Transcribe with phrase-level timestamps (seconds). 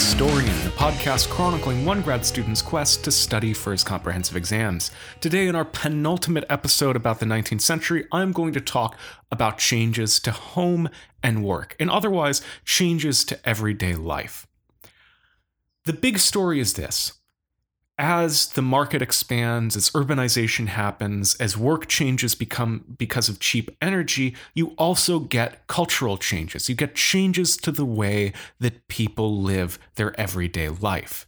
[0.00, 4.90] Historian, the podcast chronicling one grad student's quest to study for his comprehensive exams.
[5.20, 8.96] Today, in our penultimate episode about the 19th century, I'm going to talk
[9.30, 10.88] about changes to home
[11.22, 14.46] and work, and otherwise, changes to everyday life.
[15.84, 17.19] The big story is this
[18.00, 24.34] as the market expands, as urbanization happens, as work changes become because of cheap energy,
[24.54, 26.66] you also get cultural changes.
[26.66, 31.26] You get changes to the way that people live their everyday life.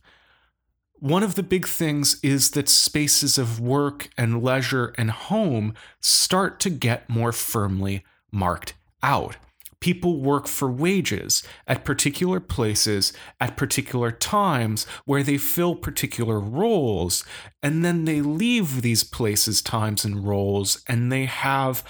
[0.95, 6.59] One of the big things is that spaces of work and leisure and home start
[6.61, 8.03] to get more firmly
[8.33, 9.37] marked out
[9.83, 17.25] people work for wages at particular places at particular times where they fill particular roles
[17.65, 21.83] and then they leave these places times and roles and they have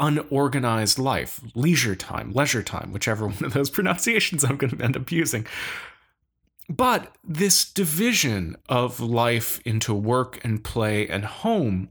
[0.00, 4.96] unorganized life leisure time leisure time whichever one of those pronunciations i'm going to end
[4.96, 5.46] up using.
[6.68, 11.90] But this division of life into work and play and home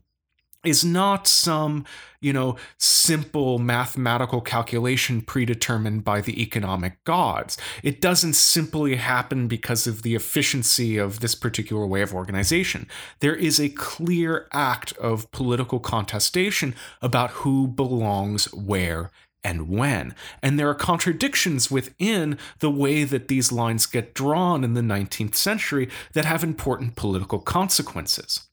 [0.64, 1.86] is not some,
[2.22, 7.58] you know, simple mathematical calculation predetermined by the economic gods.
[7.84, 12.88] It doesn't simply happen because of the efficiency of this particular way of organization.
[13.20, 19.12] There is a clear act of political contestation about who belongs where
[19.44, 20.16] and when.
[20.42, 25.36] And there are contradictions within the way that these lines get drawn in the 19th
[25.36, 28.48] century that have important political consequences.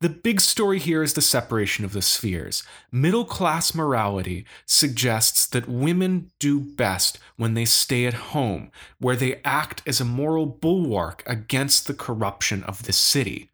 [0.00, 2.62] The big story here is the separation of the spheres.
[2.92, 9.40] Middle class morality suggests that women do best when they stay at home, where they
[9.44, 13.50] act as a moral bulwark against the corruption of the city.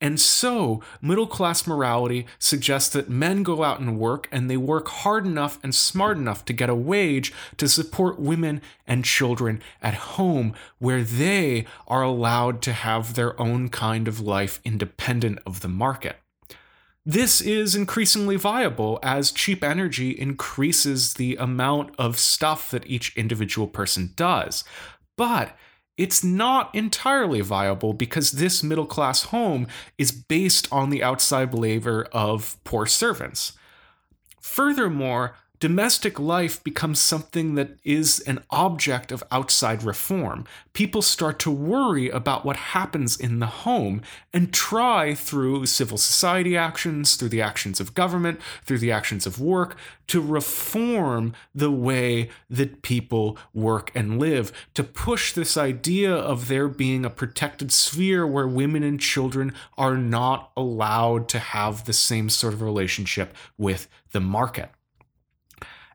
[0.00, 4.88] And so, middle class morality suggests that men go out and work and they work
[4.88, 9.94] hard enough and smart enough to get a wage to support women and children at
[9.94, 15.68] home, where they are allowed to have their own kind of life independent of the
[15.68, 16.16] market.
[17.04, 23.66] This is increasingly viable as cheap energy increases the amount of stuff that each individual
[23.66, 24.62] person does.
[25.16, 25.56] But
[25.98, 29.66] it's not entirely viable because this middle class home
[29.98, 33.52] is based on the outside labor of poor servants.
[34.40, 40.44] Furthermore, domestic life becomes something that is an object of outside reform.
[40.72, 44.02] People start to worry about what happens in the home
[44.32, 49.40] and try through civil society actions, through the actions of government, through the actions of
[49.40, 49.76] work,
[50.06, 56.68] to reform the way that people work and live, to push this idea of there
[56.68, 62.28] being a protected sphere where women and children are not allowed to have the same
[62.30, 64.70] sort of relationship with the market.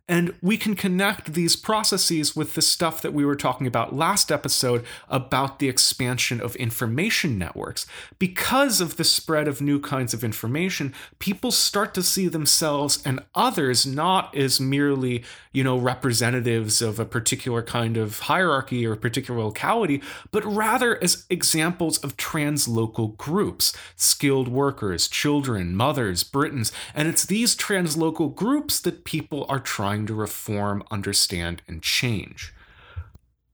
[0.09, 4.33] And we can connect these processes with the stuff that we were talking about last
[4.33, 7.85] episode about the expansion of information networks.
[8.19, 13.21] Because of the spread of new kinds of information, people start to see themselves and
[13.33, 18.97] others not as merely, you know, representatives of a particular kind of hierarchy or a
[18.97, 26.73] particular locality, but rather as examples of translocal groups, skilled workers, children, mothers, Britons.
[26.93, 32.51] And it's these translocal groups that people are trying trying to reform, understand, and change.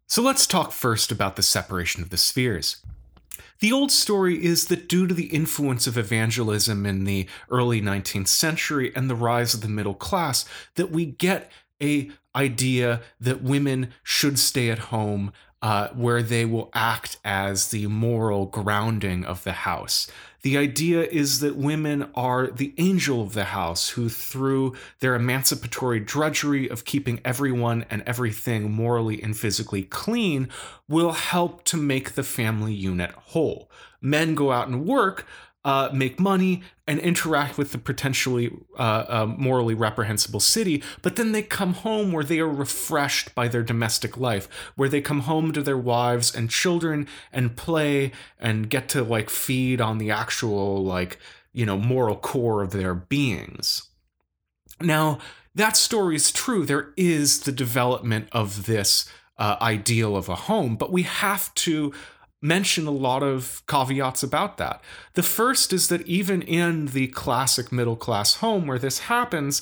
[0.08, 2.78] So let's talk first about the separation of the spheres.
[3.60, 8.30] The old story is that due to the influence of evangelism in the early 19th
[8.30, 10.46] century and the rise of the middle class
[10.76, 11.52] that we get
[11.84, 17.88] a idea that women should stay at home uh, where they will act as the
[17.88, 20.10] moral grounding of the house.
[20.42, 26.00] The idea is that women are the angel of the house who, through their emancipatory
[26.00, 30.48] drudgery of keeping everyone and everything morally and physically clean,
[30.88, 33.70] will help to make the family unit whole.
[34.02, 35.28] Men go out and work,
[35.66, 41.32] uh, make money and interact with the potentially uh, uh, morally reprehensible city, but then
[41.34, 45.52] they come home where they are refreshed by their domestic life, where they come home
[45.52, 50.84] to their wives and children and play and get to like feed on the actual
[50.84, 51.20] like
[51.52, 53.90] you know moral core of their beings.
[54.82, 55.20] Now
[55.56, 56.66] that story is true.
[56.66, 61.94] There is the development of this uh, ideal of a home, but we have to
[62.42, 64.82] mention a lot of caveats about that.
[65.14, 69.62] The first is that even in the classic middle class home where this happens,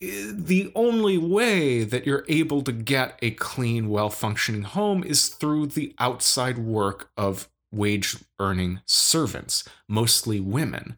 [0.00, 5.66] the only way that you're able to get a clean, well functioning home is through
[5.66, 10.96] the outside work of wage earning servants, mostly women.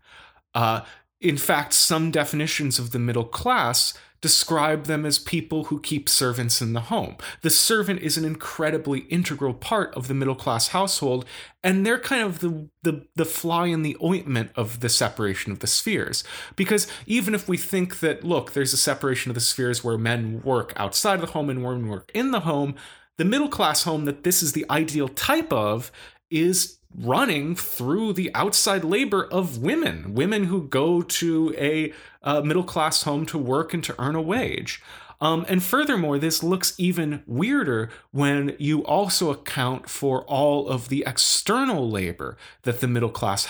[0.55, 0.83] Uh,
[1.21, 6.61] in fact, some definitions of the middle class describe them as people who keep servants
[6.61, 7.17] in the home.
[7.41, 11.25] The servant is an incredibly integral part of the middle class household,
[11.63, 15.61] and they're kind of the, the, the fly in the ointment of the separation of
[15.61, 16.23] the spheres.
[16.55, 20.43] Because even if we think that, look, there's a separation of the spheres where men
[20.43, 22.75] work outside of the home and women work in the home,
[23.17, 25.91] the middle class home that this is the ideal type of
[26.31, 31.93] is running through the outside labor of women, women who go to a
[32.23, 34.83] uh, middle class home to work and to earn a wage.
[35.21, 41.05] Um, and furthermore, this looks even weirder when you also account for all of the
[41.07, 43.47] external labor that the middle class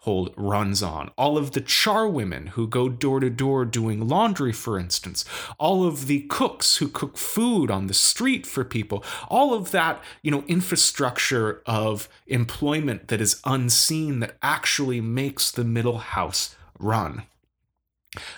[0.00, 1.10] household runs on.
[1.18, 5.24] All of the charwomen who go door to door doing laundry, for instance.
[5.58, 9.04] All of the cooks who cook food on the street for people.
[9.28, 15.64] All of that, you know, infrastructure of employment that is unseen that actually makes the
[15.64, 17.24] middle house run.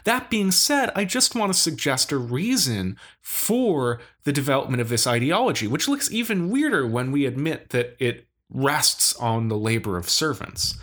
[0.04, 5.06] That being said, I just want to suggest a reason for the development of this
[5.06, 10.10] ideology, which looks even weirder when we admit that it rests on the labor of
[10.10, 10.76] servants.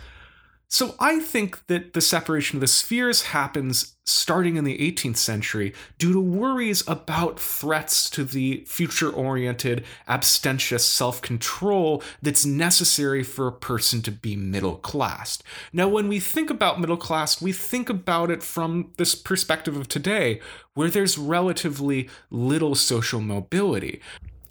[0.72, 5.74] So I think that the separation of the spheres happens starting in the 18th century
[5.98, 13.48] due to worries about threats to the future oriented, abstentious self control that's necessary for
[13.48, 15.42] a person to be middle class.
[15.72, 19.88] Now, when we think about middle class, we think about it from this perspective of
[19.88, 20.40] today,
[20.74, 24.00] where there's relatively little social mobility.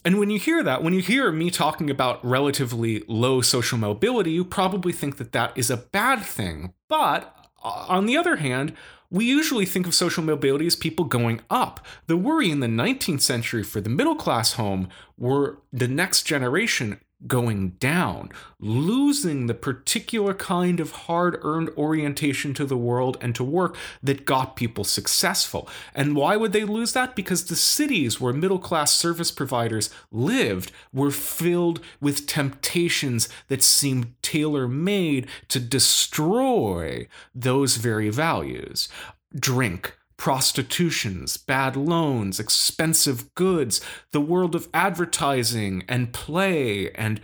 [0.05, 4.31] And when you hear that, when you hear me talking about relatively low social mobility,
[4.31, 6.73] you probably think that that is a bad thing.
[6.87, 8.73] But uh, on the other hand,
[9.11, 11.85] we usually think of social mobility as people going up.
[12.07, 14.87] The worry in the 19th century for the middle class home
[15.17, 18.29] were the next generation going down,
[18.59, 24.25] losing the particular kind of hard earned orientation to the world and to work that
[24.25, 25.67] got people successful.
[25.93, 27.15] And why would they lose that?
[27.15, 34.13] Because the cities where middle class service providers lived were filled with temptations that seemed
[34.21, 38.87] tailor made to destroy those very values.
[39.35, 43.79] Drink, prostitutions, bad loans, expensive goods,
[44.11, 47.21] the world of advertising and play, and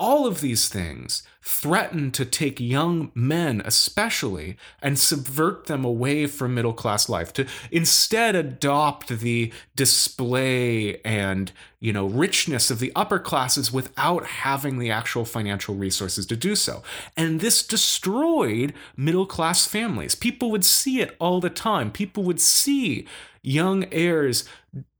[0.00, 6.54] all of these things threaten to take young men, especially, and subvert them away from
[6.54, 13.18] middle class life, to instead adopt the display and, you know, richness of the upper
[13.18, 16.82] classes without having the actual financial resources to do so.
[17.16, 20.14] And this destroyed middle class families.
[20.14, 21.92] People would see it all the time.
[21.92, 23.06] People would see
[23.42, 24.44] young heirs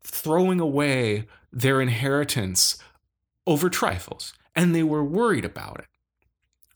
[0.02, 2.78] throwing away their inheritance
[3.46, 5.86] over trifles, and they were worried about it.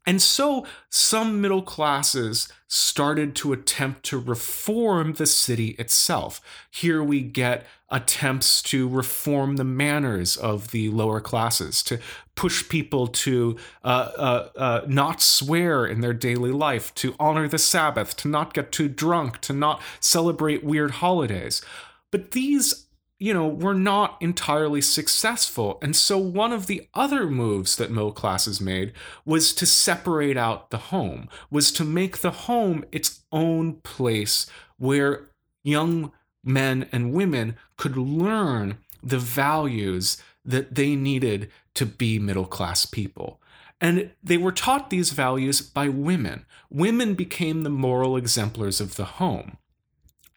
[0.06, 6.40] And so some middle classes started to attempt to reform the city itself.
[6.70, 12.00] Here we get attempts to reform the manners of the lower classes, to
[12.34, 17.58] push people to uh, uh, uh, not swear in their daily life, to honor the
[17.58, 21.62] Sabbath, to not get too drunk, to not celebrate weird holidays.
[22.10, 22.83] But these
[23.24, 25.78] you know, were not entirely successful.
[25.80, 28.92] And so one of the other moves that middle classes made
[29.24, 34.44] was to separate out the home, was to make the home its own place
[34.76, 35.30] where
[35.62, 36.12] young
[36.44, 43.40] men and women could learn the values that they needed to be middle class people.
[43.80, 46.44] And they were taught these values by women.
[46.68, 49.56] Women became the moral exemplars of the home.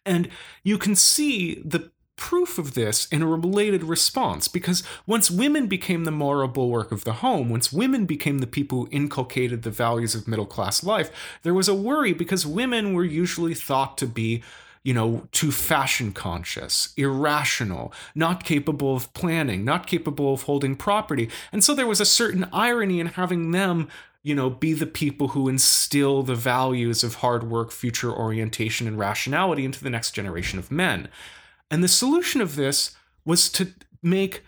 [0.06, 0.30] And
[0.64, 6.04] you can see the proof of this in a related response because once women became
[6.04, 10.14] the moral bulwark of the home, once women became the people who inculcated the values
[10.14, 11.10] of middle class life,
[11.44, 14.42] there was a worry because women were usually thought to be
[14.84, 21.28] you know, too fashion conscious, irrational, not capable of planning, not capable of holding property.
[21.52, 23.88] And so there was a certain irony in having them,
[24.22, 28.98] you know, be the people who instill the values of hard work, future orientation, and
[28.98, 31.08] rationality into the next generation of men.
[31.70, 34.42] And the solution of this was to make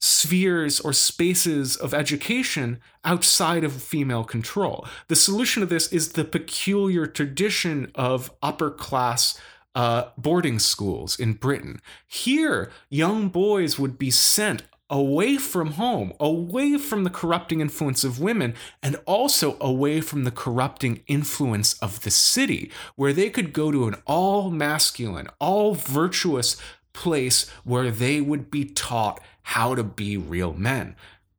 [0.00, 4.86] spheres or spaces of education outside of female control.
[5.06, 9.40] The solution of this is the peculiar tradition of upper class
[9.74, 11.80] uh, boarding schools in Britain.
[12.06, 18.20] Here, young boys would be sent away from home, away from the corrupting influence of
[18.20, 23.72] women, and also away from the corrupting influence of the city, where they could go
[23.72, 26.58] to an all masculine, all virtuous
[26.92, 30.94] place where they would be taught how to be real men.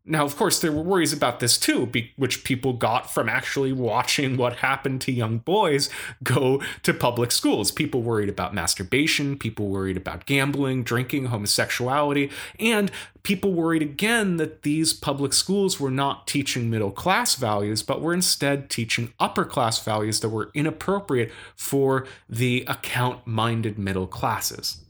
[0.06, 4.36] Now, of course, there were worries about this too, which people got from actually watching
[4.38, 5.90] what happened to young boys
[6.24, 7.72] go to public schools.
[7.72, 12.30] People worried about masturbation, people worried about gambling, drinking, homosexuality,
[12.60, 12.92] and
[13.24, 18.14] people worried again that these public schools were not teaching middle class values, but were
[18.14, 24.83] instead teaching upper class values that were inappropriate for the account minded middle classes.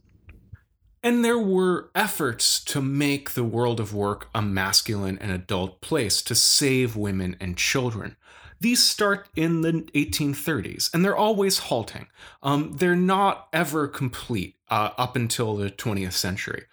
[1.03, 6.21] And there were efforts to make the world of work a masculine and adult place
[6.23, 8.15] to save women and children.
[8.61, 12.07] These start in the 1830s, and they're always halting.
[12.41, 16.63] Um, they're not ever complete uh, up until the 20th century.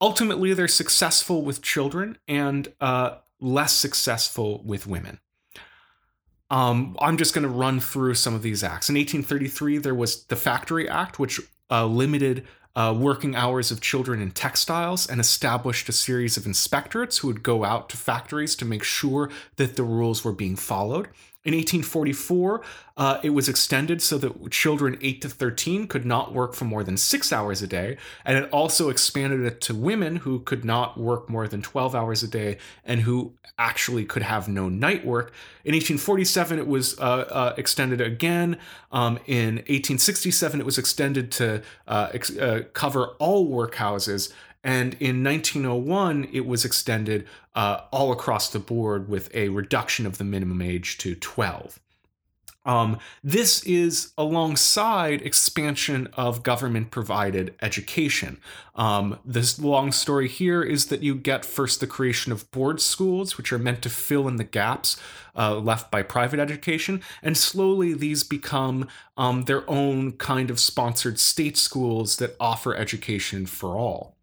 [0.00, 5.20] Ultimately, they're successful with children and uh, less successful with women.
[6.50, 8.88] Um, I'm just going to run through some of these acts.
[8.88, 14.22] In 1833, there was the Factory Act, which uh, limited uh, working hours of children
[14.22, 18.64] in textiles and established a series of inspectorates who would go out to factories to
[18.64, 21.08] make sure that the rules were being followed.
[21.44, 22.62] In 1844,
[22.96, 26.82] uh, it was extended so that children 8 to 13 could not work for more
[26.82, 30.98] than six hours a day, and it also expanded it to women who could not
[30.98, 35.32] work more than 12 hours a day and who actually could have no night work.
[35.64, 38.58] In 1847, it was uh, uh, extended again.
[38.90, 44.32] Um, in 1867, it was extended to uh, ex- uh, cover all workhouses.
[44.64, 50.18] And in 1901, it was extended uh, all across the board with a reduction of
[50.18, 51.80] the minimum age to 12.
[52.68, 58.38] Um, this is alongside expansion of government provided education.
[58.74, 63.38] Um, this long story here is that you get first the creation of board schools,
[63.38, 65.00] which are meant to fill in the gaps
[65.34, 68.86] uh, left by private education, and slowly these become
[69.16, 74.17] um, their own kind of sponsored state schools that offer education for all.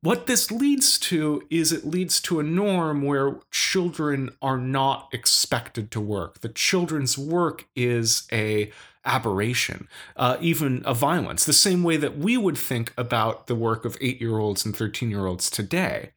[0.00, 5.90] What this leads to is it leads to a norm where children are not expected
[5.90, 6.40] to work.
[6.40, 8.70] The children's work is a
[9.04, 13.84] aberration, uh, even a violence, the same way that we would think about the work
[13.84, 16.12] of eight year olds and 13 year olds today.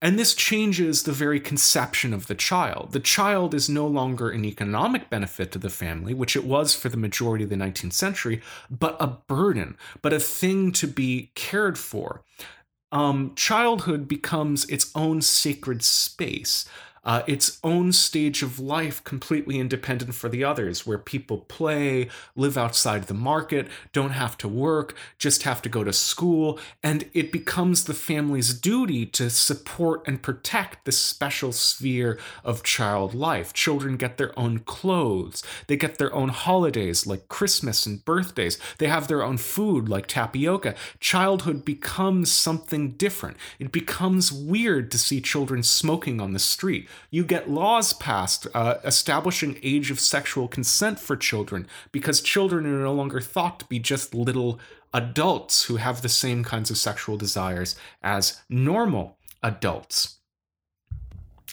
[0.00, 2.92] And this changes the very conception of the child.
[2.92, 6.88] The child is no longer an economic benefit to the family, which it was for
[6.88, 11.78] the majority of the 19th century, but a burden, but a thing to be cared
[11.78, 12.22] for
[12.94, 16.64] um, childhood becomes its own sacred space
[17.04, 22.56] uh, its own stage of life completely independent for the others, where people play, live
[22.56, 27.30] outside the market, don't have to work, just have to go to school, and it
[27.30, 33.52] becomes the family's duty to support and protect this special sphere of child life.
[33.52, 38.86] Children get their own clothes, they get their own holidays like Christmas and birthdays, they
[38.86, 40.74] have their own food like tapioca.
[41.00, 43.36] Childhood becomes something different.
[43.58, 48.76] It becomes weird to see children smoking on the street you get laws passed uh,
[48.84, 53.78] establishing age of sexual consent for children because children are no longer thought to be
[53.78, 54.58] just little
[54.92, 60.18] adults who have the same kinds of sexual desires as normal adults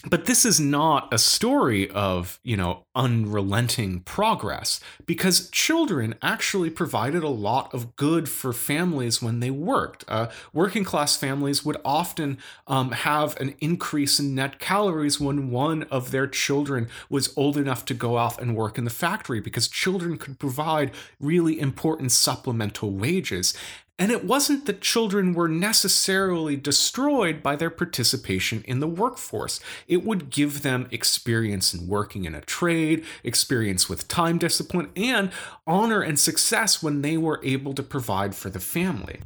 [0.08, 7.22] but this is not a story of, you know, unrelenting progress because children actually provided
[7.22, 10.04] a lot of good for families when they worked.
[10.08, 15.84] Uh, working class families would often um, have an increase in net calories when one
[15.84, 19.68] of their children was old enough to go off and work in the factory because
[19.68, 20.90] children could provide
[21.20, 23.54] really important supplemental wages.
[23.98, 29.60] And it wasn't that children were necessarily destroyed by their participation in the workforce.
[29.86, 35.30] It would give them experience in working in a trade, experience with time discipline, and
[35.66, 39.20] honor and success when they were able to provide for the family.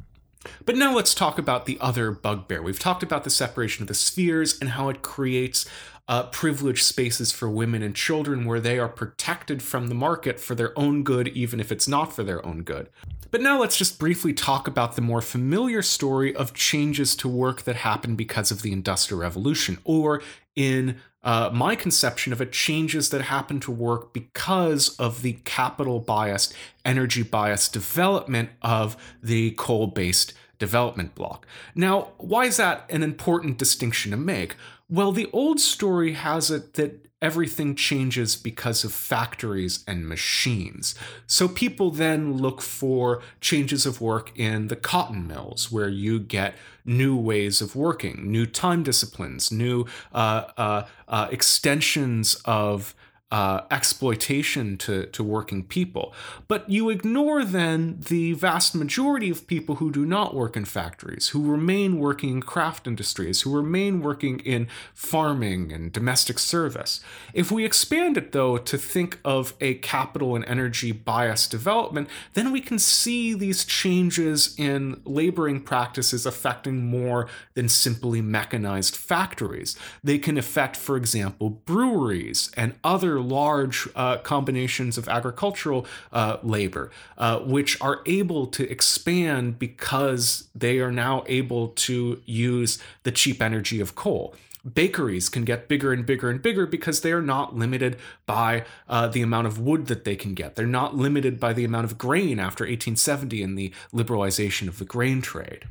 [0.65, 2.63] But now let's talk about the other bugbear.
[2.63, 5.67] We've talked about the separation of the spheres and how it creates
[6.09, 10.55] uh, privileged spaces for women and children where they are protected from the market for
[10.55, 12.89] their own good, even if it's not for their own good.
[13.31, 17.63] But now let's just briefly talk about the more familiar story of changes to work
[17.63, 20.23] that happened because of the Industrial Revolution, or
[20.55, 25.99] in uh, my conception of it, changes that happen to work because of the capital
[25.99, 31.47] biased, energy biased development of the coal based development block.
[31.75, 34.55] Now, why is that an important distinction to make?
[34.89, 40.95] Well, the old story has it that everything changes because of factories and machines.
[41.27, 46.55] So people then look for changes of work in the cotton mills, where you get
[46.85, 52.95] new ways of working, new time disciplines, new uh, uh, uh, extensions of
[53.33, 56.15] uh, exploitation to, to working people.
[56.47, 61.31] But you ignore then the vast majority of people who do not work in factories,
[61.31, 67.01] who remain working in craft industries, who remain working in farming and domestic service.
[67.35, 72.53] If we expand it, though, to think of a capital and energy bias development, then
[72.53, 79.77] we can see these changes in laboring practices affecting more than simply mechanized factories.
[80.05, 86.91] They can affect, for example, breweries and other large uh, combinations of agricultural uh, labor,
[87.19, 93.43] uh, which are able to expand because they are now able to use the cheap
[93.43, 94.35] energy of coal
[94.75, 97.97] bakeries can get bigger and bigger and bigger because they are not limited
[98.27, 100.57] by uh, the amount of wood that they can get.
[100.57, 104.85] They're not limited by the amount of grain after 1870 and the liberalization of the
[104.85, 105.65] grain trade.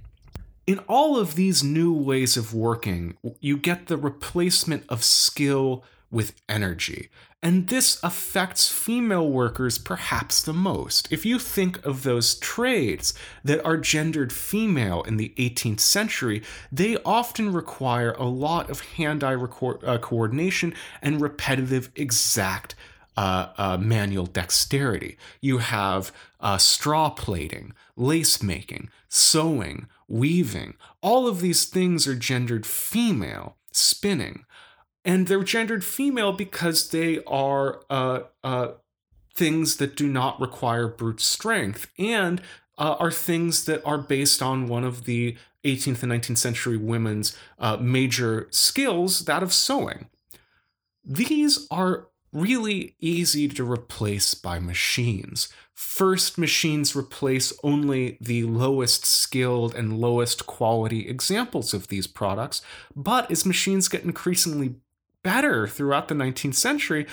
[0.65, 6.33] In all of these new ways of working, you get the replacement of skill with
[6.47, 7.09] energy.
[7.45, 11.11] And this affects female workers perhaps the most.
[11.11, 16.97] If you think of those trades that are gendered female in the 18th century, they
[17.05, 22.73] often require a lot of hand eye uh, coordination and repetitive, exact
[23.15, 25.15] uh, uh, manual dexterity.
[25.39, 30.73] You have uh, straw plaiting, lace making, sewing, weaving.
[31.01, 34.45] All of these things are gendered female, spinning
[35.05, 38.71] and they're gendered female because they are uh, uh,
[39.33, 42.41] things that do not require brute strength and
[42.77, 47.37] uh, are things that are based on one of the 18th and 19th century women's
[47.59, 50.09] uh, major skills, that of sewing.
[51.03, 55.47] These are really easy to replace by machines.
[55.73, 62.61] First, machines replace only the lowest skilled and lowest quality examples of these products,
[62.95, 64.75] but as machines get increasingly
[65.25, 67.07] better throughout the 19th century,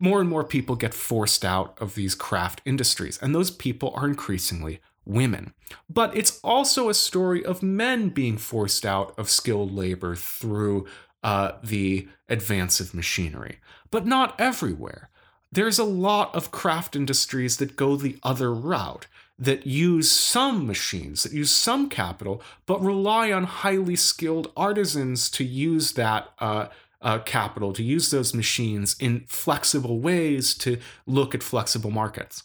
[0.00, 4.08] more and more people get forced out of these craft industries, and those people are
[4.08, 5.54] increasingly women.
[5.88, 10.86] But it's also a story of men being forced out of skilled labor through
[11.22, 13.60] uh, the advance of machinery,
[13.92, 15.10] but not everywhere.
[15.52, 19.06] There's a lot of craft industries that go the other route,
[19.38, 25.44] that use some machines, that use some capital, but rely on highly skilled artisans to
[25.44, 26.66] use that uh,
[27.04, 32.42] uh, capital, to use those machines in flexible ways to look at flexible markets.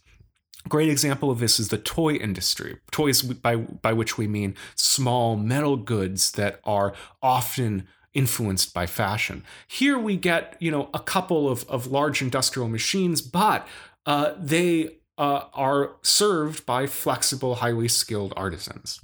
[0.68, 2.78] great example of this is the toy industry.
[2.92, 6.94] Toys, by, by which we mean small metal goods that are
[7.24, 9.44] often influenced by fashion.
[9.68, 13.68] Here we get, you know, a couple of, of large industrial machines, but
[14.06, 19.00] uh, they uh, are served by flexible, highly skilled artisans.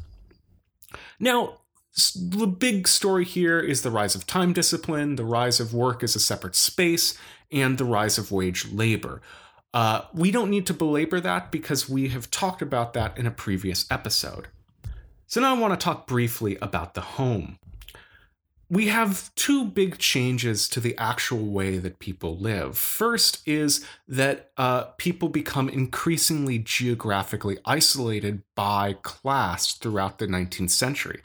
[1.20, 1.60] Now,
[1.96, 6.16] the big story here is the rise of time discipline, the rise of work as
[6.16, 7.18] a separate space,
[7.52, 9.22] and the rise of wage labor.
[9.74, 13.32] Uh, we don't need to belabor that because we have talked about that in a
[13.32, 14.48] previous episode.
[15.28, 17.60] So now I want to talk briefly about the home.
[18.70, 22.78] We have two big changes to the actual way that people live.
[22.78, 31.22] First is that uh, people become increasingly geographically isolated by class throughout the 19th century.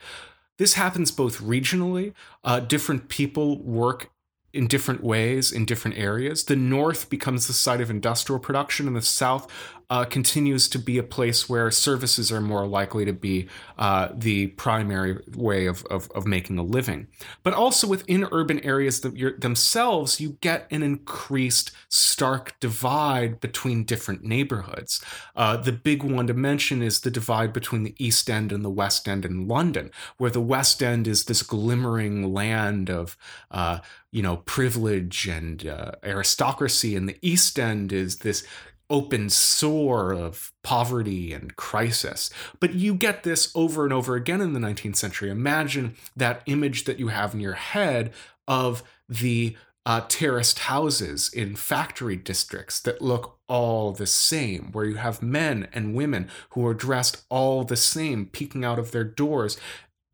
[0.60, 2.12] This happens both regionally,
[2.44, 4.10] uh, different people work
[4.52, 6.44] in different ways in different areas.
[6.44, 9.50] The north becomes the site of industrial production, and the south
[9.90, 14.46] uh, continues to be a place where services are more likely to be uh, the
[14.48, 17.08] primary way of, of, of, making a living.
[17.42, 25.04] But also within urban areas themselves, you get an increased stark divide between different neighborhoods.
[25.34, 28.70] Uh, the big one to mention is the divide between the East End and the
[28.70, 33.16] West End in London, where the West End is this glimmering land of
[33.50, 33.80] uh,
[34.12, 38.46] you know privilege and uh, aristocracy, and the East End is this
[38.90, 42.28] open sore of poverty and crisis.
[42.58, 45.30] But you get this over and over again in the 19th century.
[45.30, 48.12] Imagine that image that you have in your head
[48.46, 54.96] of the uh, terraced houses in factory districts that look all the same, where you
[54.96, 59.56] have men and women who are dressed all the same, peeking out of their doors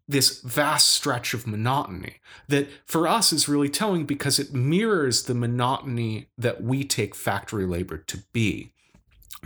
[0.08, 2.16] this vast stretch of monotony
[2.48, 7.66] that for us is really telling because it mirrors the monotony that we take factory
[7.66, 8.72] labor to be.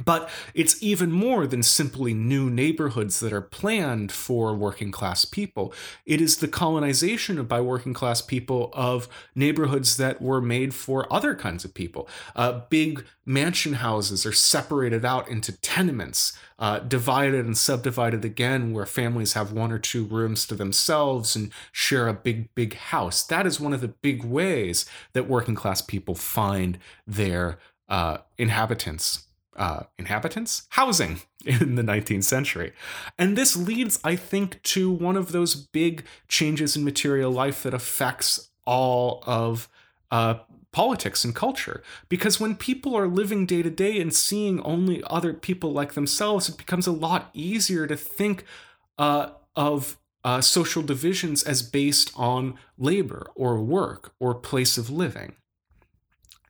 [0.05, 5.73] But it's even more than simply new neighborhoods that are planned for working class people.
[6.07, 11.35] It is the colonization by working class people of neighborhoods that were made for other
[11.35, 12.09] kinds of people.
[12.35, 18.87] Uh, big mansion houses are separated out into tenements, uh, divided and subdivided again, where
[18.87, 23.23] families have one or two rooms to themselves and share a big, big house.
[23.23, 27.59] That is one of the big ways that working class people find their
[27.89, 32.73] uh, inhabitants uh, inhabitants, housing in the 19th century.
[33.19, 37.75] And this leads, I think, to one of those big changes in material life that
[37.75, 39.69] affects all of
[40.11, 40.35] uh,
[40.73, 41.83] politics and culture.
[42.09, 46.49] Because when people are living day to day and seeing only other people like themselves,
[46.49, 48.45] it becomes a lot easier to think
[48.99, 55.35] uh, of uh, social divisions as based on labor or work or place of living.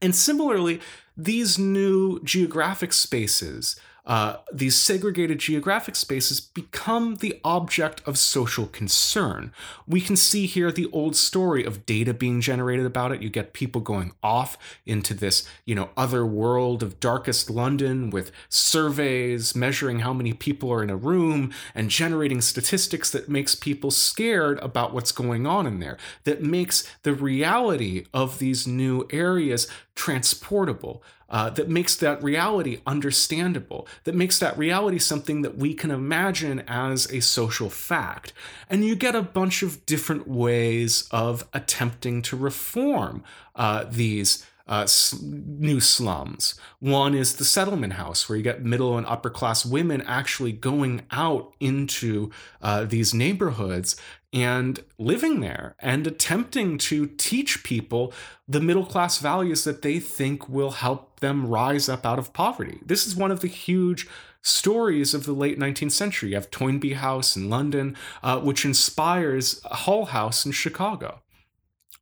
[0.02, 0.80] And similarly,
[1.24, 9.52] these new geographic spaces uh, these segregated geographic spaces become the object of social concern.
[9.86, 13.22] We can see here the old story of data being generated about it.
[13.22, 14.56] You get people going off
[14.86, 20.72] into this, you know, other world of darkest London with surveys measuring how many people
[20.72, 25.66] are in a room and generating statistics that makes people scared about what's going on
[25.66, 29.68] in there, that makes the reality of these new areas
[30.00, 35.90] transportable uh, that makes that reality understandable, that makes that reality something that we can
[35.90, 38.32] imagine as a social fact.
[38.70, 43.22] And you get a bunch of different ways of attempting to reform
[43.54, 44.46] uh, these.
[44.68, 44.86] Uh,
[45.20, 46.54] new slums.
[46.78, 51.02] One is the settlement house, where you get middle and upper class women actually going
[51.10, 52.30] out into
[52.62, 53.96] uh, these neighborhoods
[54.32, 58.12] and living there and attempting to teach people
[58.46, 62.78] the middle class values that they think will help them rise up out of poverty.
[62.84, 64.06] This is one of the huge
[64.42, 66.30] stories of the late 19th century.
[66.30, 71.20] You have Toynbee House in London, uh, which inspires Hull House in Chicago.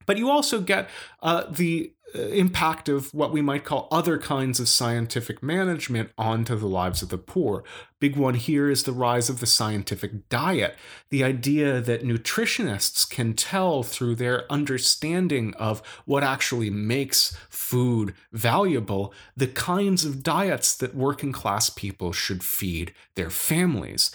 [0.07, 0.89] But you also get
[1.23, 6.57] uh, the Uh, impact of what we might call other kinds of scientific management onto
[6.57, 7.63] the lives of the poor.
[8.01, 10.75] Big one here is the rise of the scientific diet.
[11.11, 19.13] The idea that nutritionists can tell through their understanding of what actually makes food valuable
[19.37, 24.11] the kinds of diets that working class people should feed their families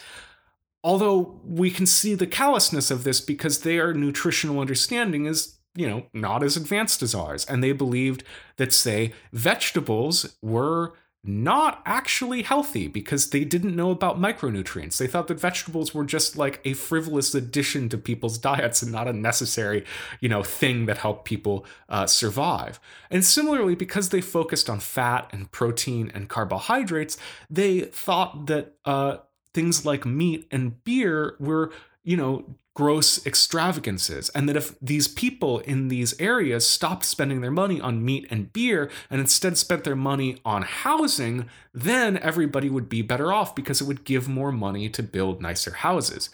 [0.86, 6.06] although we can see the callousness of this because their nutritional understanding is you know,
[6.14, 7.46] not as advanced as ours.
[7.46, 8.24] And they believed
[8.58, 10.94] that, say, vegetables were
[11.26, 14.98] not actually healthy because they didn't know about micronutrients.
[14.98, 19.08] They thought that vegetables were just like a frivolous addition to people's diets and not
[19.08, 19.86] a necessary,
[20.20, 22.80] you know, thing that helped people uh, survive.
[23.10, 27.18] And similarly, because they focused on fat and protein and carbohydrates,
[27.50, 29.18] they thought that uh,
[29.54, 31.72] things like meat and beer were
[32.04, 34.30] you know, gross extravagances.
[34.30, 38.52] And that if these people in these areas stopped spending their money on meat and
[38.52, 43.80] beer and instead spent their money on housing, then everybody would be better off because
[43.80, 46.30] it would give more money to build nicer houses.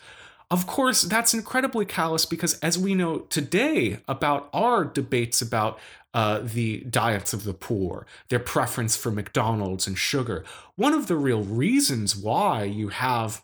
[0.52, 5.80] Of course, that's incredibly callous because, as we know today about our debates about
[6.12, 10.44] uh, the diets of the poor, their preference for McDonald's and sugar,
[10.76, 13.44] one of the real reasons why you have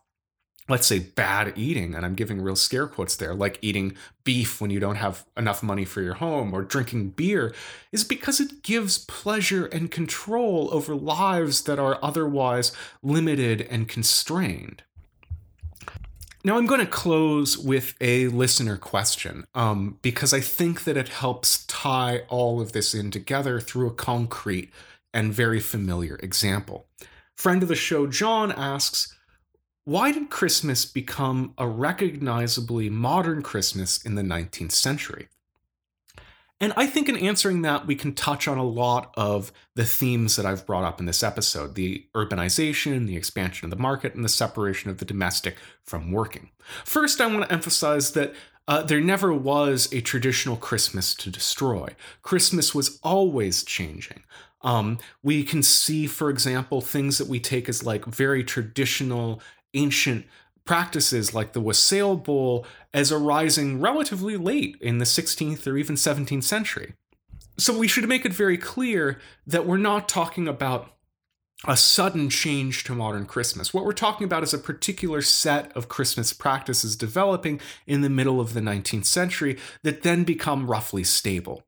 [0.68, 4.72] let's say bad eating and i'm giving real scare quotes there like eating beef when
[4.72, 7.54] you don't have enough money for your home or drinking beer
[7.92, 14.84] is because it gives pleasure and control over lives that are otherwise limited and constrained.
[16.44, 21.10] Now i'm going to close with a listener question um, because i think that it
[21.10, 24.72] helps tie all of this in together through a concrete
[25.14, 26.88] and very familiar example.
[27.36, 29.15] Friend of the show john asks
[29.86, 35.28] why did Christmas become a recognizably modern Christmas in the 19th century?
[36.60, 40.38] And I think in answering that, we can touch on a lot of the themes
[40.38, 44.24] that I've brought up in this episode the urbanization, the expansion of the market, and
[44.24, 46.50] the separation of the domestic from working.
[46.84, 48.34] First, I want to emphasize that
[48.68, 51.90] uh, there never was a traditional Christmas to destroy.
[52.24, 54.24] Christmas was always changing.
[54.62, 59.42] Um, we can see, for example, things that we take as like very traditional
[59.76, 60.26] ancient
[60.66, 66.44] practices like the wassail bowl as arising relatively late in the 16th or even 17th
[66.44, 66.94] century.
[67.58, 70.92] So we should make it very clear that we're not talking about
[71.68, 73.74] a sudden change to modern Christmas.
[73.74, 78.42] What we're talking about is a particular set of Christmas practices developing in the middle
[78.42, 81.64] of the 19th century that then become roughly stable.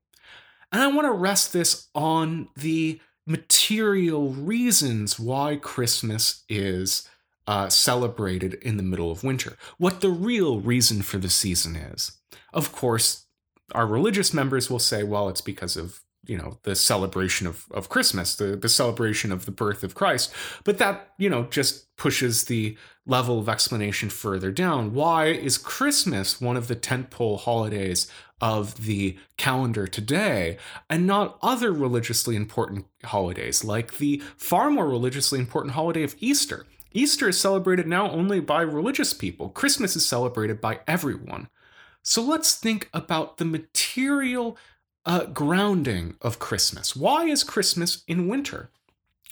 [0.72, 7.08] And I want to rest this on the material reasons why Christmas is
[7.48, 12.12] uh, celebrated in the middle of winter, what the real reason for the season is.
[12.54, 13.26] Of course,
[13.74, 17.88] our religious members will say, well, it's because of you know the celebration of, of
[17.88, 20.34] christmas the, the celebration of the birth of christ.
[20.66, 24.94] But that you know just pushes the level of explanation further down.
[24.94, 30.58] Why is christmas one of the tentpole holidays of the calendar today
[30.90, 36.66] and not other religiously important holidays like the far more religiously important holiday of easter
[36.92, 41.48] easter is celebrated now only by religious people christmas is celebrated by everyone
[42.08, 44.58] so let's think about the material
[45.08, 46.96] uh, grounding of Christmas.
[46.96, 48.70] Why is Christmas in winter?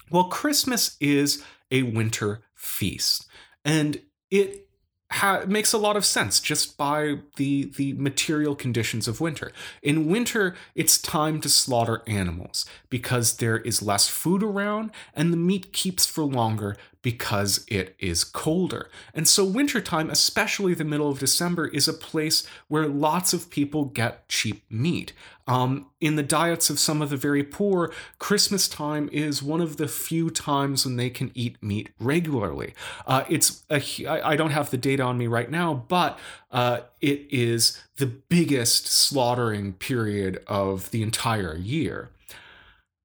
[0.09, 3.27] Well, Christmas is a winter feast,
[3.63, 4.67] and it
[5.11, 9.51] ha- makes a lot of sense just by the the material conditions of winter.
[9.81, 15.37] In winter, it's time to slaughter animals because there is less food around, and the
[15.37, 18.89] meat keeps for longer because it is colder.
[19.13, 23.85] And so, wintertime, especially the middle of December, is a place where lots of people
[23.85, 25.13] get cheap meat.
[25.45, 29.77] Um, in the diets of some of the very poor, Christmas time is one of
[29.77, 32.73] the few times when they can eat meat regularly.
[33.05, 36.17] Uh, it's a, I don't have the data on me right now, but
[36.49, 42.09] uh, it is the biggest slaughtering period of the entire year.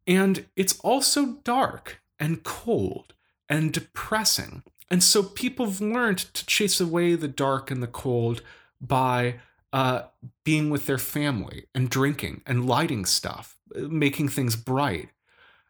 [0.07, 3.13] And it's also dark and cold
[3.51, 4.63] and depressing.
[4.89, 8.43] And so people have learned to chase away the dark and the cold
[8.81, 9.41] by
[9.73, 10.03] uh,
[10.45, 15.11] being with their family and drinking and lighting stuff, making things bright.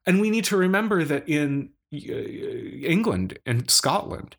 [0.06, 4.36] And we need to remember that in uh, England and Scotland,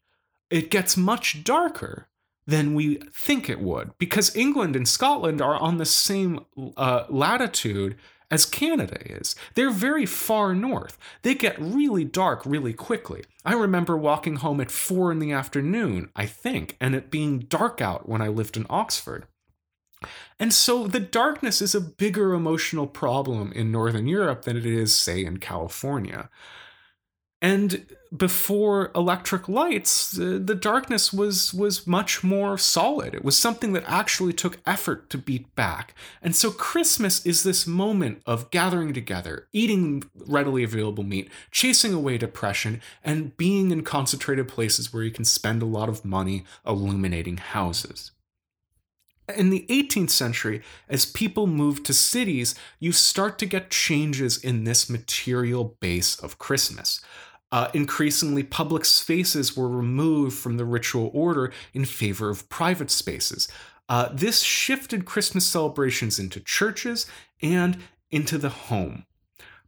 [0.50, 2.08] it gets much darker
[2.48, 6.40] than we think it would because England and Scotland are on the same
[6.76, 7.98] uh, latitude
[8.32, 9.36] as Canada is.
[9.54, 10.98] They're very far north.
[11.22, 13.24] They get really dark really quickly.
[13.46, 17.82] I remember walking home at four in the afternoon, I think, and it being dark
[17.82, 19.28] out when I lived in Oxford.
[20.40, 24.96] And so the darkness is a bigger emotional problem in Northern Europe than it is,
[24.96, 26.30] say, in California.
[27.42, 33.16] And before electric lights, uh, the darkness was was much more solid.
[33.16, 35.96] It was something that actually took effort to beat back.
[36.22, 42.18] And so Christmas is this moment of gathering together, eating readily available meat, chasing away
[42.18, 47.38] depression, and being in concentrated places where you can spend a lot of money illuminating
[47.38, 48.12] houses.
[49.38, 54.66] In the 18th century, as people moved to cities, you start to get changes in
[54.66, 57.02] this material base of Christmas.
[57.52, 63.48] Uh, increasingly, public spaces were removed from the ritual order in favor of private spaces.
[63.90, 67.06] Uh, this shifted Christmas celebrations into churches
[67.42, 67.78] and
[68.10, 69.06] into the home.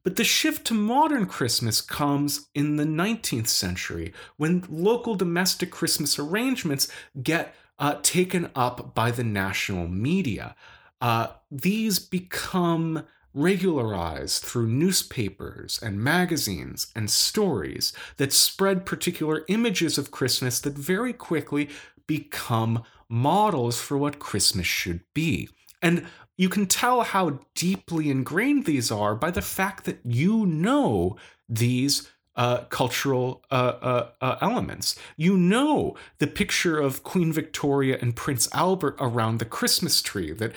[0.04, 6.20] But the shift to modern Christmas comes in the 19th century when local domestic Christmas
[6.20, 6.90] arrangements
[7.22, 10.56] get uh, taken up by the national media.
[11.02, 20.12] Uh, these become regularized through newspapers and magazines and stories that spread particular images of
[20.12, 21.70] Christmas that very quickly
[22.08, 25.50] become models for what Christmas should be.
[25.82, 26.06] And
[26.38, 31.16] you can tell how deeply ingrained these are by the fact that you know
[31.48, 34.98] these uh, cultural uh, uh, uh elements.
[35.16, 40.52] You know the picture of Queen Victoria and Prince Albert around the Christmas tree that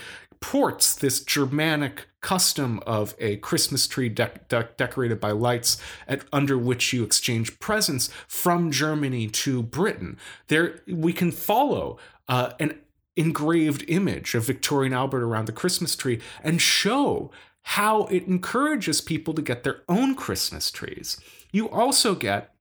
[0.46, 6.56] ports this Germanic custom of a Christmas tree de- de- decorated by lights at, under
[6.56, 10.16] which you exchange presents from Germany to Britain.
[10.46, 12.78] There, we can follow uh, an
[13.16, 17.32] engraved image of Victoria and Albert around the Christmas tree and show
[17.62, 21.20] how it encourages people to get their own Christmas trees.
[21.50, 22.54] You also get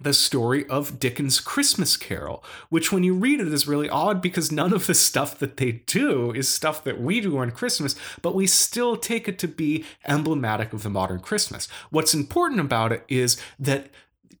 [0.00, 4.50] the story of Dickens' Christmas Carol, which, when you read it, is really odd because
[4.50, 8.34] none of the stuff that they do is stuff that we do on Christmas, but
[8.34, 11.68] we still take it to be emblematic of the modern Christmas.
[11.90, 13.88] What's important about it is that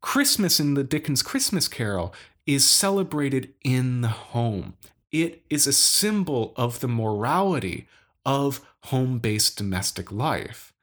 [0.00, 2.12] Christmas in the Dickens Christmas Carol
[2.46, 4.74] is celebrated in the home.
[5.10, 7.86] It is a symbol of the morality
[8.26, 10.73] of home based domestic life.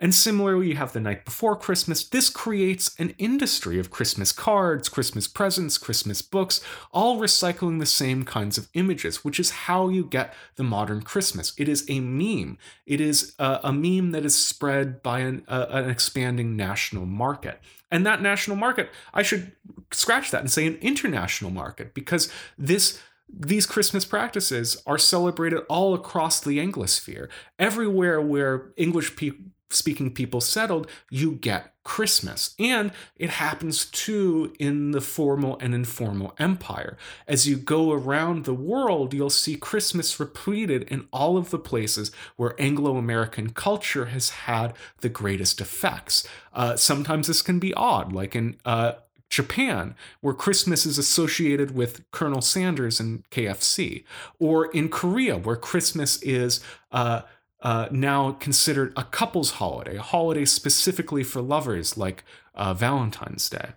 [0.00, 2.04] And similarly, you have the night before Christmas.
[2.04, 6.60] This creates an industry of Christmas cards, Christmas presents, Christmas books,
[6.92, 11.52] all recycling the same kinds of images, which is how you get the modern Christmas.
[11.58, 12.58] It is a meme.
[12.86, 17.60] It is a, a meme that is spread by an, a, an expanding national market.
[17.90, 19.52] And that national market, I should
[19.90, 25.92] scratch that and say an international market, because this these Christmas practices are celebrated all
[25.92, 27.28] across the Anglosphere.
[27.58, 29.32] Everywhere where English pe-
[29.70, 32.54] speaking people settled, you get Christmas.
[32.58, 36.96] And it happens too in the formal and informal empire.
[37.26, 42.10] As you go around the world, you'll see Christmas repeated in all of the places
[42.36, 46.26] where Anglo American culture has had the greatest effects.
[46.52, 48.92] Uh, sometimes this can be odd, like in uh,
[49.30, 54.04] Japan, where Christmas is associated with Colonel Sanders and KFC,
[54.38, 56.60] or in Korea, where Christmas is
[56.92, 57.22] uh,
[57.60, 63.70] uh, now considered a couple's holiday, a holiday specifically for lovers like uh, Valentine's Day.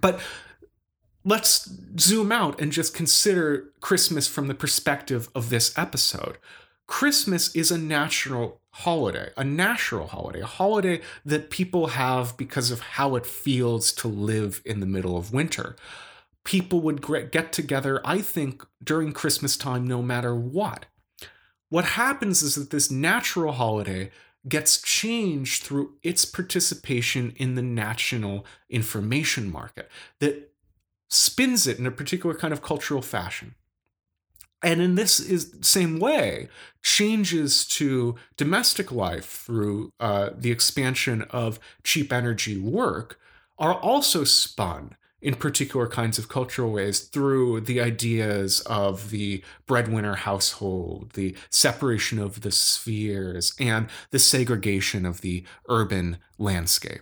[0.00, 0.20] But
[1.24, 6.38] let's zoom out and just consider Christmas from the perspective of this episode.
[6.86, 12.80] Christmas is a natural holiday, a natural holiday, a holiday that people have because of
[12.80, 15.76] how it feels to live in the middle of winter.
[16.44, 20.86] People would get together, I think, during Christmas time, no matter what.
[21.68, 24.10] What happens is that this natural holiday
[24.48, 30.52] gets changed through its participation in the national information market that
[31.08, 33.54] spins it in a particular kind of cultural fashion.
[34.62, 36.48] And in this is same way
[36.82, 43.20] changes to domestic life through uh, the expansion of cheap energy work
[43.58, 50.14] are also spun in particular kinds of cultural ways through the ideas of the breadwinner
[50.14, 57.00] household, the separation of the spheres, and the segregation of the urban landscape.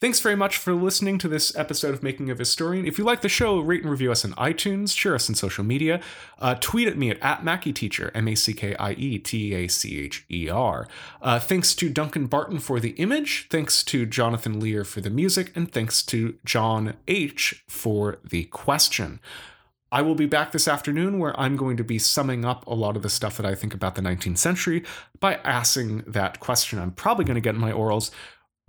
[0.00, 2.86] Thanks very much for listening to this episode of Making of Historian.
[2.86, 5.64] If you like the show, rate and review us on iTunes, share us on social
[5.64, 6.00] media,
[6.38, 9.68] uh, tweet at me at, at MackieTeacher, M A C K I E T A
[9.68, 10.88] C H E R.
[11.20, 15.52] Uh, thanks to Duncan Barton for the image, thanks to Jonathan Lear for the music,
[15.56, 17.64] and thanks to John H.
[17.68, 19.20] for the question.
[19.92, 22.96] I will be back this afternoon where I'm going to be summing up a lot
[22.96, 24.84] of the stuff that I think about the 19th century
[25.18, 28.12] by asking that question I'm probably going to get in my orals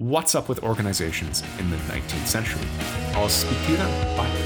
[0.02, 2.62] what's up with organizations in the 19th century.
[3.14, 4.18] I'll speak to you then.
[4.18, 4.41] Bye.